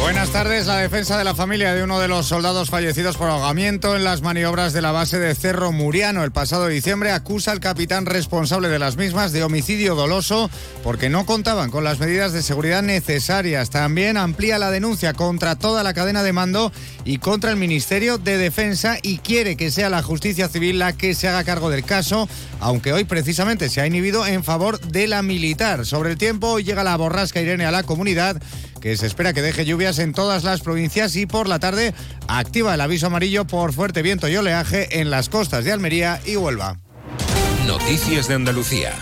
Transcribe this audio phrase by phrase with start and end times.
[0.00, 0.66] Buenas tardes.
[0.66, 4.22] La defensa de la familia de uno de los soldados fallecidos por ahogamiento en las
[4.22, 8.78] maniobras de la base de Cerro Muriano el pasado diciembre acusa al capitán responsable de
[8.78, 10.50] las mismas de homicidio doloso
[10.84, 13.70] porque no contaban con las medidas de seguridad necesarias.
[13.70, 16.72] También amplía la denuncia contra toda la cadena de mando
[17.04, 21.14] y contra el Ministerio de Defensa y quiere que sea la justicia civil la que
[21.14, 22.28] se haga cargo del caso,
[22.60, 25.84] aunque hoy precisamente se ha inhibido en favor de la militar.
[25.84, 28.40] Sobre el tiempo, llega la borrasca Irene a la comunidad
[28.80, 31.94] que se espera que deje lluvias en todas las provincias y por la tarde
[32.28, 36.36] activa el aviso amarillo por fuerte viento y oleaje en las costas de Almería y
[36.36, 36.78] Huelva.
[37.66, 38.92] Noticias de Andalucía.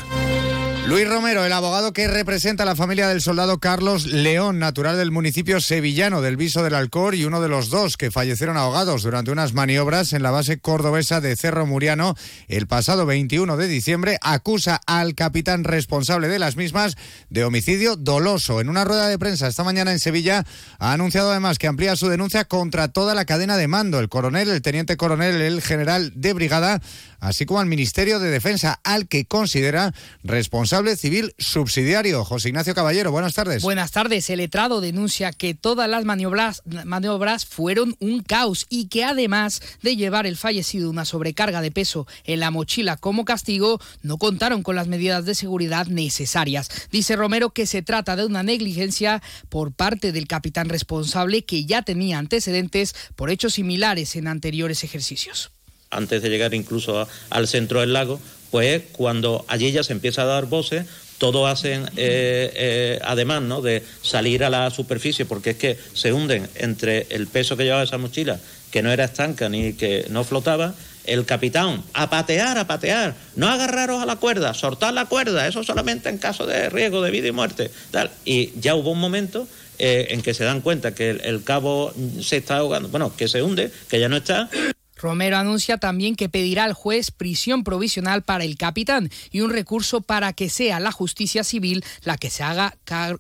[0.89, 5.11] Luis Romero, el abogado que representa a la familia del soldado Carlos León, natural del
[5.11, 9.33] municipio sevillano del Viso del Alcor y uno de los dos que fallecieron ahogados durante
[9.33, 12.15] unas maniobras en la base cordobesa de Cerro Muriano
[12.47, 16.97] el pasado 21 de diciembre, acusa al capitán responsable de las mismas
[17.31, 18.61] de homicidio doloso.
[18.61, 20.45] En una rueda de prensa esta mañana en Sevilla
[20.79, 24.51] ha anunciado además que amplía su denuncia contra toda la cadena de mando, el coronel,
[24.51, 26.81] el teniente coronel, el general de brigada,
[27.21, 32.25] así como al Ministerio de Defensa, al que considera responsable civil subsidiario.
[32.25, 33.63] José Ignacio Caballero, buenas tardes.
[33.63, 34.29] Buenas tardes.
[34.31, 39.97] El letrado denuncia que todas las maniobras, maniobras fueron un caos y que además de
[39.97, 44.77] llevar el fallecido una sobrecarga de peso en la mochila como castigo, no contaron con
[44.77, 46.69] las medidas de seguridad necesarias.
[46.91, 51.83] Dice Romero que se trata de una negligencia por parte del capitán responsable que ya
[51.83, 55.56] tenía antecedentes por hechos similares en anteriores ejercicios
[55.91, 58.21] antes de llegar incluso al centro del lago,
[58.51, 60.87] pues cuando allí ya se empieza a dar voces,
[61.19, 63.63] todos hacen, eh, eh, además ¿no?
[63.63, 67.83] de salir a la superficie, porque es que se hunden entre el peso que llevaba
[67.83, 68.39] esa mochila,
[68.71, 73.49] que no era estanca ni que no flotaba, el capitán, a patear, a patear, no
[73.49, 77.29] agarraros a la cuerda, soltar la cuerda, eso solamente en caso de riesgo de vida
[77.29, 77.71] y muerte.
[77.93, 78.11] Tal.
[78.25, 79.47] Y ya hubo un momento
[79.79, 83.43] eh, en que se dan cuenta que el cabo se está ahogando, bueno, que se
[83.43, 84.51] hunde, que ya no está,
[84.97, 90.01] Romero anuncia también que pedirá al juez prisión provisional para el capitán y un recurso
[90.01, 92.77] para que sea la justicia civil la que se haga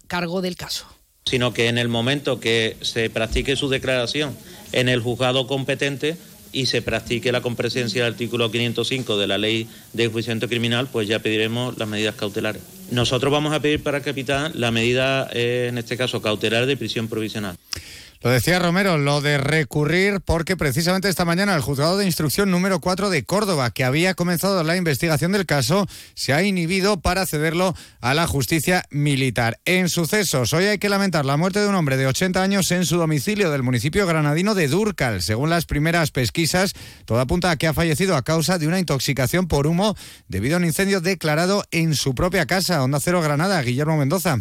[0.08, 0.86] cargo del caso.
[1.26, 4.36] Sino que en el momento que se practique su declaración
[4.72, 6.16] en el juzgado competente
[6.52, 11.06] y se practique la compresencia del artículo 505 de la ley de enjuiciamiento criminal, pues
[11.06, 12.62] ya pediremos las medidas cautelares.
[12.90, 16.76] Nosotros vamos a pedir para el capitán la medida, eh, en este caso, cautelar de
[16.76, 17.56] prisión provisional.
[18.22, 22.80] Lo decía Romero, lo de recurrir, porque precisamente esta mañana el juzgado de instrucción número
[22.80, 27.74] 4 de Córdoba, que había comenzado la investigación del caso, se ha inhibido para cederlo
[28.00, 29.60] a la justicia militar.
[29.64, 32.86] En sucesos, hoy hay que lamentar la muerte de un hombre de 80 años en
[32.86, 35.22] su domicilio del municipio granadino de Durcal.
[35.22, 36.72] Según las primeras pesquisas,
[37.04, 39.94] todo apunta a que ha fallecido a causa de una intoxicación por humo
[40.28, 42.82] debido a un incendio declarado en su propia casa.
[42.82, 44.38] Onda Cero Granada, Guillermo Mendoza.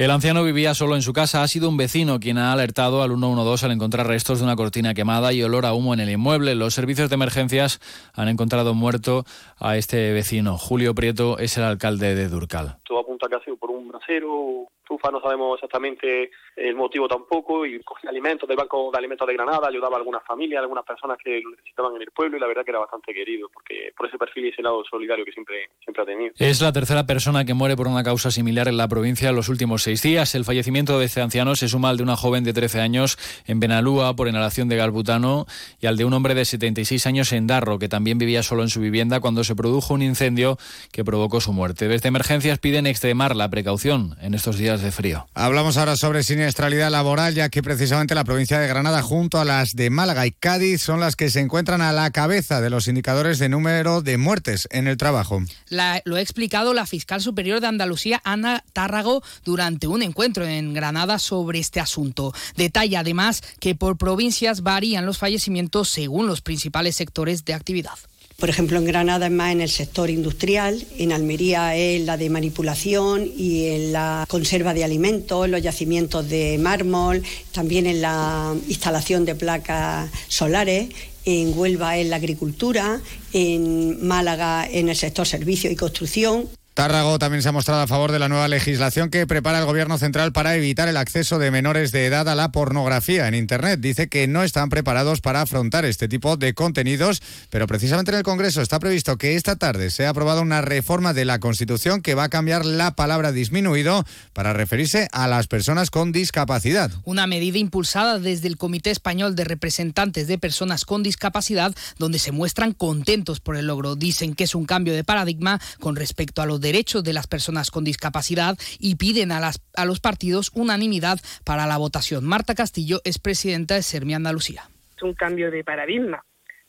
[0.00, 1.42] El anciano vivía solo en su casa.
[1.42, 4.94] Ha sido un vecino quien ha alertado al 112 al encontrar restos de una cortina
[4.94, 6.54] quemada y olor a humo en el inmueble.
[6.54, 7.80] Los servicios de emergencias
[8.14, 9.24] han encontrado muerto
[9.58, 10.56] a este vecino.
[10.56, 12.78] Julio Prieto es el alcalde de Durcal.
[12.84, 14.68] Todo apunta que ha sido por un brasero,
[15.12, 19.68] no sabemos exactamente el motivo tampoco, y cogía alimentos del Banco de Alimentos de Granada,
[19.68, 22.46] ayudaba a algunas familias, a algunas personas que lo necesitaban en el pueblo, y la
[22.46, 25.70] verdad que era bastante querido, porque por ese perfil y ese lado solidario que siempre,
[25.82, 26.34] siempre ha tenido.
[26.38, 29.48] Es la tercera persona que muere por una causa similar en la provincia en los
[29.48, 30.34] últimos seis días.
[30.34, 33.60] El fallecimiento de este anciano se suma al de una joven de 13 años en
[33.60, 35.46] Benalúa por inhalación de gas butano
[35.80, 38.68] y al de un hombre de 76 años en Darro, que también vivía solo en
[38.68, 40.58] su vivienda cuando se produjo un incendio
[40.92, 41.88] que provocó su muerte.
[41.88, 45.26] Desde emergencias piden extremar la precaución en estos días de frío.
[45.34, 49.74] Hablamos ahora sobre siniestralidad laboral, ya que precisamente la provincia de Granada, junto a las
[49.74, 53.38] de Málaga y Cádiz, son las que se encuentran a la cabeza de los indicadores
[53.38, 55.42] de número de muertes en el trabajo.
[55.68, 61.18] lo ha explicado la fiscal superior de Andalucía, Ana Tárrago, durante un encuentro en Granada
[61.18, 62.34] sobre este asunto.
[62.56, 67.98] Detalla además que por provincias varían los fallecimientos según los principales sectores de actividad.
[68.40, 72.30] Por ejemplo, en Granada es más en el sector industrial, en Almería es la de
[72.30, 77.22] manipulación y en la conserva de alimentos, los yacimientos de mármol,
[77.52, 80.88] también en la instalación de placas solares,
[81.26, 83.02] en Huelva en la agricultura,
[83.34, 86.48] en Málaga en el sector servicio y construcción.
[86.80, 89.98] Tárrago también se ha mostrado a favor de la nueva legislación que prepara el Gobierno
[89.98, 93.80] central para evitar el acceso de menores de edad a la pornografía en Internet.
[93.80, 98.22] Dice que no están preparados para afrontar este tipo de contenidos, pero precisamente en el
[98.22, 102.24] Congreso está previsto que esta tarde sea aprobada una reforma de la Constitución que va
[102.24, 106.90] a cambiar la palabra disminuido para referirse a las personas con discapacidad.
[107.04, 112.32] Una medida impulsada desde el Comité Español de Representantes de Personas con Discapacidad, donde se
[112.32, 113.96] muestran contentos por el logro.
[113.96, 117.70] Dicen que es un cambio de paradigma con respecto a los derechos de las personas
[117.70, 122.24] con discapacidad y piden a, las, a los partidos unanimidad para la votación.
[122.24, 124.62] Marta Castillo es presidenta de Sermi Andalucía.
[124.96, 126.24] Es un cambio de paradigma.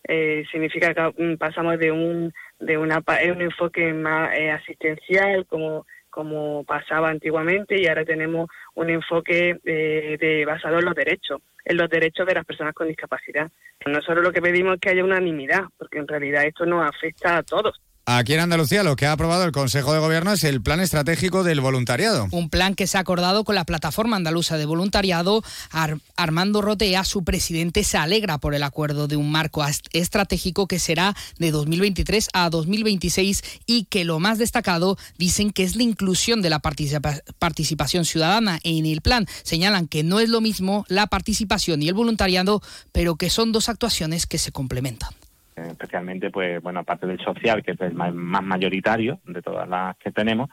[0.07, 3.03] Eh, significa que pasamos de un de una,
[3.35, 10.17] un enfoque más eh, asistencial como como pasaba antiguamente y ahora tenemos un enfoque eh,
[10.19, 13.49] de, basado en los derechos, en los derechos de las personas con discapacidad.
[13.85, 17.43] Nosotros lo que pedimos es que haya unanimidad, porque en realidad esto nos afecta a
[17.43, 17.79] todos.
[18.17, 21.45] Aquí en Andalucía lo que ha aprobado el Consejo de Gobierno es el Plan Estratégico
[21.45, 22.27] del Voluntariado.
[22.31, 25.43] Un plan que se ha acordado con la Plataforma Andaluza de Voluntariado.
[26.17, 31.15] Armando Rotea, su presidente, se alegra por el acuerdo de un marco estratégico que será
[31.39, 36.49] de 2023 a 2026 y que lo más destacado dicen que es la inclusión de
[36.49, 39.25] la participación ciudadana en el plan.
[39.43, 42.61] Señalan que no es lo mismo la participación y el voluntariado,
[42.91, 45.11] pero que son dos actuaciones que se complementan
[45.55, 50.11] especialmente, pues, bueno, aparte del social, que es el más, mayoritario de todas las que
[50.11, 50.49] tenemos,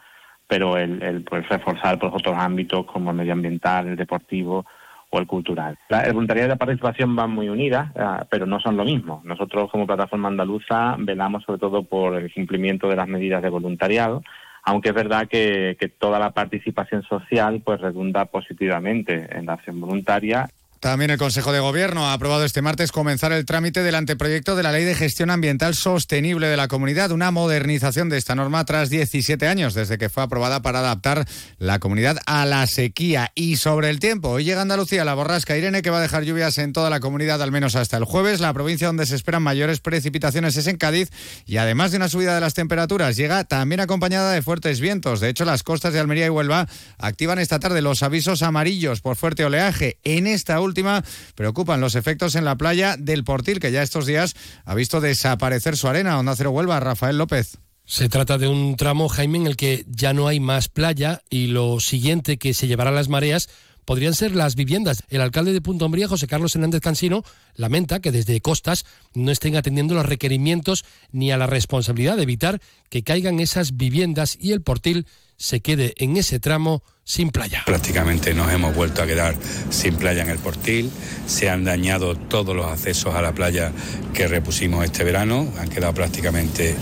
[0.47, 4.65] pero el, el pues, reforzar pues, otros ámbitos como el medioambiental, el deportivo
[5.11, 5.79] o el cultural.
[5.89, 9.23] el voluntariado y la participación van muy unidas, eh, pero no son lo mismo.
[9.25, 14.23] Nosotros, como plataforma andaluza, velamos sobre todo por el cumplimiento de las medidas de voluntariado,
[14.65, 19.81] aunque es verdad que, que toda la participación social pues redunda positivamente en la acción
[19.81, 20.49] voluntaria
[20.81, 24.63] también el Consejo de Gobierno ha aprobado este martes comenzar el trámite del anteproyecto de
[24.63, 28.89] la Ley de Gestión Ambiental Sostenible de la Comunidad, una modernización de esta norma tras
[28.89, 31.27] 17 años desde que fue aprobada para adaptar
[31.59, 33.33] la comunidad a la sequía.
[33.35, 36.59] Y sobre el tiempo, hoy llega Andalucía la borrasca Irene que va a dejar lluvias
[36.59, 38.41] en toda la comunidad al menos hasta el jueves.
[38.41, 41.11] La provincia donde se esperan mayores precipitaciones es en Cádiz
[41.47, 45.21] y además de una subida de las temperaturas llega también acompañada de fuertes vientos.
[45.21, 49.17] De hecho, las costas de Almería y Huelva activan esta tarde los avisos amarillos por
[49.17, 49.99] fuerte oleaje.
[50.05, 51.05] En esta última
[51.35, 54.35] preocupan los efectos en la playa del Portil, que ya estos días
[54.65, 56.19] ha visto desaparecer su arena.
[56.19, 57.59] Onda Cero Huelva, Rafael López.
[57.85, 61.47] Se trata de un tramo, Jaime, en el que ya no hay más playa y
[61.47, 63.49] lo siguiente que se llevará las mareas
[63.89, 65.03] podrían ser las viviendas.
[65.09, 67.25] El alcalde de Punto Hombría, José Carlos Hernández Cansino,
[67.55, 68.85] lamenta que desde Costas
[69.15, 72.61] no estén atendiendo los requerimientos ni a la responsabilidad de evitar
[72.91, 75.07] que caigan esas viviendas y el portil
[75.39, 77.63] se quede en ese tramo sin playa.
[77.65, 79.35] Prácticamente nos hemos vuelto a quedar
[79.71, 80.91] sin playa en el Portil,
[81.27, 83.73] se han dañado todos los accesos a la playa
[84.13, 86.77] que repusimos este verano, han quedado prácticamente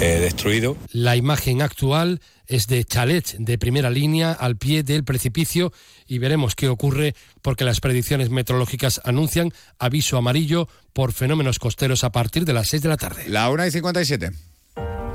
[0.00, 0.76] eh, destruidos.
[0.92, 5.72] La imagen actual es de chalet de primera línea al pie del precipicio
[6.06, 12.12] y veremos qué ocurre porque las predicciones meteorológicas anuncian aviso amarillo por fenómenos costeros a
[12.12, 13.28] partir de las 6 de la tarde.
[13.28, 14.53] La 1 y 57.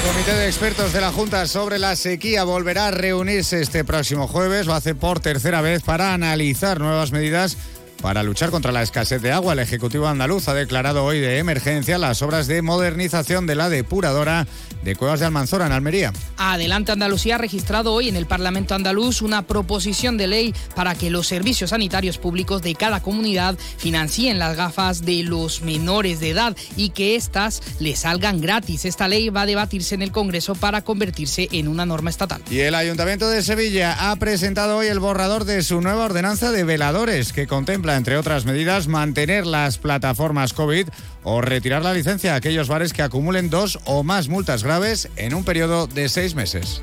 [0.00, 4.26] El Comité de Expertos de la Junta sobre la sequía volverá a reunirse este próximo
[4.26, 4.66] jueves.
[4.66, 7.58] Lo hace por tercera vez para analizar nuevas medidas
[8.00, 11.98] para luchar contra la escasez de agua, el Ejecutivo andaluz ha declarado hoy de emergencia
[11.98, 14.46] las obras de modernización de la depuradora
[14.82, 16.12] de Cuevas de Almanzora en Almería.
[16.38, 21.10] Adelante Andalucía ha registrado hoy en el Parlamento andaluz una proposición de ley para que
[21.10, 26.56] los servicios sanitarios públicos de cada comunidad financien las gafas de los menores de edad
[26.76, 28.86] y que éstas les salgan gratis.
[28.86, 32.42] Esta ley va a debatirse en el Congreso para convertirse en una norma estatal.
[32.50, 36.64] Y el Ayuntamiento de Sevilla ha presentado hoy el borrador de su nueva ordenanza de
[36.64, 40.88] veladores que contempla entre otras medidas, mantener las plataformas COVID
[41.22, 45.34] o retirar la licencia a aquellos bares que acumulen dos o más multas graves en
[45.34, 46.82] un periodo de seis meses.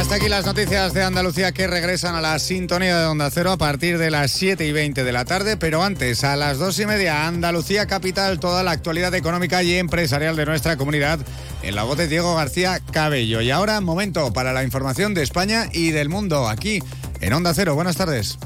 [0.00, 3.58] Hasta aquí las noticias de Andalucía que regresan a la sintonía de Onda Cero a
[3.58, 6.86] partir de las 7 y 20 de la tarde, pero antes, a las 2 y
[6.86, 11.20] media, Andalucía Capital, toda la actualidad económica y empresarial de nuestra comunidad,
[11.62, 13.42] en la voz de Diego García Cabello.
[13.42, 16.82] Y ahora, momento para la información de España y del mundo, aquí
[17.20, 17.74] en Onda Cero.
[17.74, 18.38] Buenas tardes.